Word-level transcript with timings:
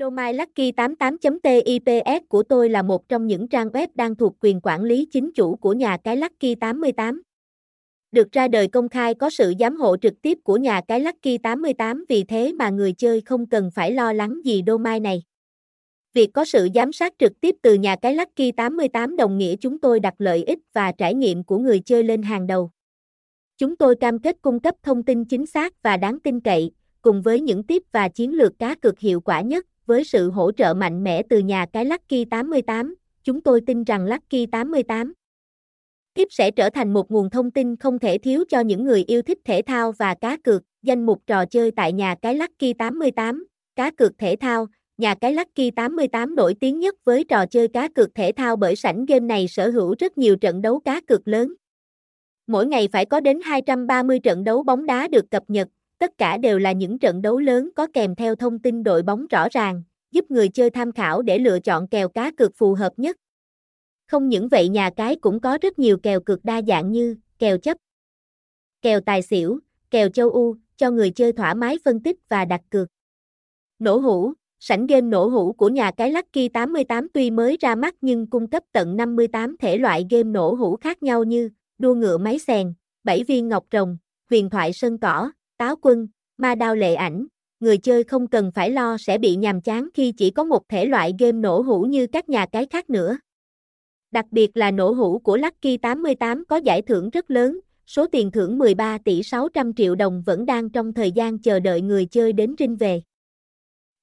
Domain 0.00 0.36
Lucky88.tips 0.36 2.20
của 2.28 2.42
tôi 2.42 2.68
là 2.68 2.82
một 2.82 3.08
trong 3.08 3.26
những 3.26 3.48
trang 3.48 3.68
web 3.68 3.88
đang 3.94 4.14
thuộc 4.14 4.36
quyền 4.40 4.60
quản 4.62 4.84
lý 4.84 5.06
chính 5.12 5.32
chủ 5.32 5.56
của 5.56 5.72
nhà 5.72 5.96
cái 6.04 6.16
Lucky 6.16 6.54
88. 6.54 7.22
Được 8.12 8.32
ra 8.32 8.48
đời 8.48 8.68
công 8.68 8.88
khai 8.88 9.14
có 9.14 9.30
sự 9.30 9.54
giám 9.60 9.76
hộ 9.76 9.96
trực 9.96 10.14
tiếp 10.22 10.38
của 10.44 10.56
nhà 10.56 10.80
cái 10.88 11.00
Lucky 11.00 11.38
88 11.38 12.04
vì 12.08 12.24
thế 12.24 12.52
mà 12.52 12.70
người 12.70 12.92
chơi 12.92 13.20
không 13.20 13.46
cần 13.46 13.70
phải 13.74 13.92
lo 13.92 14.12
lắng 14.12 14.40
gì 14.44 14.62
domain 14.66 15.02
này. 15.02 15.22
Việc 16.14 16.30
có 16.34 16.44
sự 16.44 16.68
giám 16.74 16.92
sát 16.92 17.14
trực 17.18 17.32
tiếp 17.40 17.56
từ 17.62 17.74
nhà 17.74 17.96
cái 17.96 18.14
Lucky 18.14 18.52
88 18.52 19.16
đồng 19.16 19.38
nghĩa 19.38 19.56
chúng 19.56 19.78
tôi 19.78 20.00
đặt 20.00 20.14
lợi 20.18 20.44
ích 20.44 20.58
và 20.72 20.92
trải 20.92 21.14
nghiệm 21.14 21.44
của 21.44 21.58
người 21.58 21.80
chơi 21.80 22.02
lên 22.04 22.22
hàng 22.22 22.46
đầu. 22.46 22.70
Chúng 23.58 23.76
tôi 23.76 23.96
cam 23.96 24.18
kết 24.18 24.36
cung 24.42 24.60
cấp 24.60 24.74
thông 24.82 25.02
tin 25.02 25.24
chính 25.24 25.46
xác 25.46 25.82
và 25.82 25.96
đáng 25.96 26.20
tin 26.20 26.40
cậy, 26.40 26.70
cùng 27.02 27.22
với 27.22 27.40
những 27.40 27.62
tip 27.62 27.82
và 27.92 28.08
chiến 28.08 28.32
lược 28.32 28.58
cá 28.58 28.74
cược 28.74 28.98
hiệu 28.98 29.20
quả 29.20 29.40
nhất, 29.40 29.66
với 29.86 30.04
sự 30.04 30.30
hỗ 30.30 30.52
trợ 30.52 30.74
mạnh 30.74 31.04
mẽ 31.04 31.22
từ 31.30 31.38
nhà 31.38 31.66
cái 31.72 31.84
Lucky 31.84 32.24
88, 32.24 32.94
chúng 33.24 33.40
tôi 33.40 33.60
tin 33.66 33.84
rằng 33.84 34.06
Lucky 34.06 34.46
88 34.46 35.12
tiếp 36.16 36.28
sẽ 36.30 36.50
trở 36.50 36.70
thành 36.70 36.92
một 36.92 37.10
nguồn 37.10 37.30
thông 37.30 37.50
tin 37.50 37.76
không 37.76 37.98
thể 37.98 38.18
thiếu 38.18 38.44
cho 38.48 38.60
những 38.60 38.84
người 38.84 39.04
yêu 39.06 39.22
thích 39.22 39.38
thể 39.44 39.62
thao 39.62 39.92
và 39.92 40.14
cá 40.14 40.36
cược, 40.36 40.62
danh 40.82 41.06
mục 41.06 41.22
trò 41.26 41.46
chơi 41.46 41.70
tại 41.70 41.92
nhà 41.92 42.14
cái 42.22 42.34
Lucky 42.34 42.72
88, 42.72 43.46
cá 43.76 43.90
cược 43.90 44.18
thể 44.18 44.36
thao, 44.36 44.66
nhà 44.98 45.14
cái 45.14 45.32
Lucky 45.32 45.70
88 45.70 46.34
nổi 46.34 46.54
tiếng 46.60 46.80
nhất 46.80 46.94
với 47.04 47.24
trò 47.24 47.46
chơi 47.46 47.68
cá 47.68 47.88
cược 47.88 48.14
thể 48.14 48.32
thao 48.32 48.56
bởi 48.56 48.76
sảnh 48.76 49.06
game 49.06 49.26
này 49.26 49.48
sở 49.48 49.70
hữu 49.70 49.94
rất 49.98 50.18
nhiều 50.18 50.36
trận 50.36 50.62
đấu 50.62 50.80
cá 50.80 51.00
cược 51.00 51.28
lớn. 51.28 51.54
Mỗi 52.46 52.66
ngày 52.66 52.88
phải 52.92 53.06
có 53.06 53.20
đến 53.20 53.40
230 53.44 54.20
trận 54.20 54.44
đấu 54.44 54.62
bóng 54.62 54.86
đá 54.86 55.08
được 55.08 55.30
cập 55.30 55.42
nhật, 55.48 55.68
tất 55.98 56.18
cả 56.18 56.38
đều 56.38 56.58
là 56.58 56.72
những 56.72 56.98
trận 56.98 57.22
đấu 57.22 57.38
lớn 57.38 57.70
có 57.76 57.86
kèm 57.92 58.14
theo 58.14 58.34
thông 58.34 58.58
tin 58.58 58.82
đội 58.82 59.02
bóng 59.02 59.26
rõ 59.26 59.48
ràng, 59.50 59.82
giúp 60.10 60.30
người 60.30 60.48
chơi 60.48 60.70
tham 60.70 60.92
khảo 60.92 61.22
để 61.22 61.38
lựa 61.38 61.60
chọn 61.60 61.88
kèo 61.88 62.08
cá 62.08 62.30
cược 62.30 62.52
phù 62.56 62.74
hợp 62.74 62.92
nhất. 62.96 63.16
Không 64.06 64.28
những 64.28 64.48
vậy 64.48 64.68
nhà 64.68 64.90
cái 64.96 65.16
cũng 65.16 65.40
có 65.40 65.58
rất 65.62 65.78
nhiều 65.78 65.96
kèo 65.98 66.20
cược 66.20 66.44
đa 66.44 66.62
dạng 66.62 66.92
như 66.92 67.16
kèo 67.38 67.58
chấp, 67.58 67.76
kèo 68.82 69.00
tài 69.00 69.22
xỉu, 69.22 69.58
kèo 69.90 70.08
châu 70.08 70.30
U, 70.30 70.56
cho 70.76 70.90
người 70.90 71.10
chơi 71.10 71.32
thoải 71.32 71.54
mái 71.54 71.78
phân 71.84 72.02
tích 72.02 72.16
và 72.28 72.44
đặt 72.44 72.60
cược. 72.70 72.88
Nổ 73.78 73.96
hũ, 73.96 74.32
sảnh 74.60 74.86
game 74.86 75.00
nổ 75.00 75.28
hũ 75.28 75.52
của 75.52 75.68
nhà 75.68 75.90
cái 75.90 76.12
Lucky 76.12 76.48
88 76.48 77.08
tuy 77.14 77.30
mới 77.30 77.56
ra 77.60 77.74
mắt 77.74 77.94
nhưng 78.00 78.26
cung 78.26 78.50
cấp 78.50 78.62
tận 78.72 78.96
58 78.96 79.56
thể 79.56 79.78
loại 79.78 80.06
game 80.10 80.22
nổ 80.22 80.54
hũ 80.54 80.76
khác 80.76 81.02
nhau 81.02 81.24
như 81.24 81.50
đua 81.78 81.94
ngựa 81.94 82.18
máy 82.18 82.38
xèn, 82.38 82.74
bảy 83.04 83.24
viên 83.24 83.48
ngọc 83.48 83.64
rồng, 83.72 83.96
huyền 84.30 84.50
thoại 84.50 84.72
sân 84.72 84.98
cỏ, 84.98 85.30
táo 85.56 85.76
quân, 85.82 86.08
ma 86.38 86.54
đao 86.54 86.76
lệ 86.76 86.94
ảnh, 86.94 87.26
người 87.60 87.78
chơi 87.78 88.04
không 88.04 88.26
cần 88.26 88.50
phải 88.54 88.70
lo 88.70 88.96
sẽ 88.98 89.18
bị 89.18 89.36
nhàm 89.36 89.60
chán 89.60 89.88
khi 89.94 90.12
chỉ 90.12 90.30
có 90.30 90.44
một 90.44 90.68
thể 90.68 90.86
loại 90.86 91.14
game 91.18 91.32
nổ 91.32 91.60
hũ 91.60 91.82
như 91.82 92.06
các 92.06 92.28
nhà 92.28 92.46
cái 92.46 92.66
khác 92.66 92.90
nữa. 92.90 93.18
Đặc 94.10 94.26
biệt 94.30 94.56
là 94.56 94.70
nổ 94.70 94.92
hũ 94.92 95.18
của 95.18 95.36
Lucky 95.36 95.76
88 95.76 96.44
có 96.44 96.56
giải 96.56 96.82
thưởng 96.82 97.10
rất 97.10 97.30
lớn, 97.30 97.60
số 97.86 98.06
tiền 98.06 98.30
thưởng 98.30 98.58
13 98.58 98.98
tỷ 99.04 99.22
600 99.22 99.74
triệu 99.74 99.94
đồng 99.94 100.22
vẫn 100.26 100.46
đang 100.46 100.70
trong 100.70 100.92
thời 100.92 101.12
gian 101.12 101.38
chờ 101.38 101.60
đợi 101.60 101.80
người 101.80 102.06
chơi 102.06 102.32
đến 102.32 102.54
rinh 102.58 102.76
về. 102.76 103.02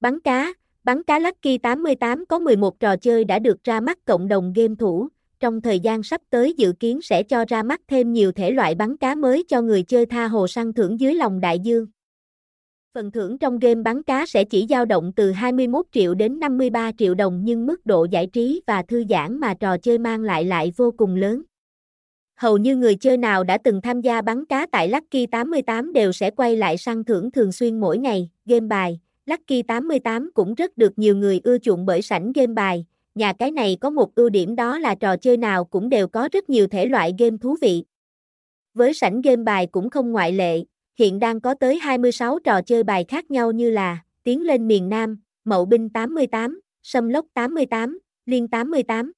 Bắn 0.00 0.20
cá, 0.20 0.54
bắn 0.84 1.02
cá 1.02 1.18
Lucky 1.18 1.58
88 1.58 2.26
có 2.26 2.38
11 2.38 2.80
trò 2.80 2.96
chơi 2.96 3.24
đã 3.24 3.38
được 3.38 3.64
ra 3.64 3.80
mắt 3.80 3.98
cộng 4.04 4.28
đồng 4.28 4.52
game 4.52 4.74
thủ, 4.78 5.08
trong 5.42 5.60
thời 5.60 5.80
gian 5.80 6.02
sắp 6.02 6.20
tới 6.30 6.54
dự 6.56 6.72
kiến 6.72 7.02
sẽ 7.02 7.22
cho 7.22 7.44
ra 7.48 7.62
mắt 7.62 7.80
thêm 7.88 8.12
nhiều 8.12 8.32
thể 8.32 8.50
loại 8.50 8.74
bắn 8.74 8.96
cá 8.96 9.14
mới 9.14 9.44
cho 9.48 9.62
người 9.62 9.82
chơi 9.82 10.06
tha 10.06 10.28
hồ 10.28 10.48
săn 10.48 10.72
thưởng 10.72 11.00
dưới 11.00 11.14
lòng 11.14 11.40
đại 11.40 11.58
dương. 11.58 11.86
Phần 12.94 13.10
thưởng 13.10 13.38
trong 13.38 13.58
game 13.58 13.82
bắn 13.82 14.02
cá 14.02 14.26
sẽ 14.26 14.44
chỉ 14.44 14.66
dao 14.68 14.84
động 14.84 15.12
từ 15.16 15.32
21 15.32 15.86
triệu 15.92 16.14
đến 16.14 16.40
53 16.40 16.92
triệu 16.98 17.14
đồng 17.14 17.40
nhưng 17.44 17.66
mức 17.66 17.86
độ 17.86 18.06
giải 18.10 18.26
trí 18.26 18.62
và 18.66 18.82
thư 18.82 19.04
giãn 19.10 19.40
mà 19.40 19.54
trò 19.54 19.78
chơi 19.78 19.98
mang 19.98 20.20
lại 20.20 20.44
lại 20.44 20.72
vô 20.76 20.90
cùng 20.96 21.14
lớn. 21.14 21.42
Hầu 22.36 22.56
như 22.56 22.76
người 22.76 22.94
chơi 22.94 23.16
nào 23.16 23.44
đã 23.44 23.58
từng 23.64 23.80
tham 23.80 24.00
gia 24.00 24.22
bắn 24.22 24.44
cá 24.44 24.66
tại 24.72 24.88
Lucky 24.88 25.26
88 25.26 25.92
đều 25.92 26.12
sẽ 26.12 26.30
quay 26.30 26.56
lại 26.56 26.78
săn 26.78 27.04
thưởng 27.04 27.30
thường 27.30 27.52
xuyên 27.52 27.80
mỗi 27.80 27.98
ngày, 27.98 28.30
game 28.46 28.66
bài. 28.66 29.00
Lucky 29.26 29.62
88 29.62 30.30
cũng 30.34 30.54
rất 30.54 30.78
được 30.78 30.98
nhiều 30.98 31.16
người 31.16 31.40
ưa 31.44 31.58
chuộng 31.58 31.86
bởi 31.86 32.02
sảnh 32.02 32.32
game 32.32 32.52
bài, 32.52 32.86
nhà 33.14 33.32
cái 33.32 33.50
này 33.50 33.76
có 33.80 33.90
một 33.90 34.14
ưu 34.14 34.28
điểm 34.28 34.56
đó 34.56 34.78
là 34.78 34.94
trò 34.94 35.16
chơi 35.16 35.36
nào 35.36 35.64
cũng 35.64 35.88
đều 35.88 36.08
có 36.08 36.28
rất 36.32 36.50
nhiều 36.50 36.66
thể 36.66 36.86
loại 36.86 37.14
game 37.18 37.36
thú 37.40 37.56
vị. 37.60 37.84
Với 38.74 38.94
sảnh 38.94 39.20
game 39.20 39.42
bài 39.42 39.66
cũng 39.66 39.90
không 39.90 40.12
ngoại 40.12 40.32
lệ, 40.32 40.64
hiện 40.98 41.18
đang 41.18 41.40
có 41.40 41.54
tới 41.54 41.78
26 41.78 42.38
trò 42.38 42.62
chơi 42.62 42.82
bài 42.82 43.04
khác 43.08 43.30
nhau 43.30 43.52
như 43.52 43.70
là 43.70 43.98
Tiến 44.24 44.42
lên 44.42 44.68
miền 44.68 44.88
Nam, 44.88 45.20
Mậu 45.44 45.64
binh 45.64 45.88
88, 45.88 46.60
Sâm 46.82 47.08
lốc 47.08 47.26
88, 47.34 47.98
Liên 48.26 48.48
88. 48.48 49.12